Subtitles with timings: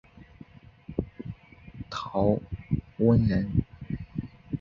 [1.91, 2.35] 陶
[2.97, 3.61] 弼人。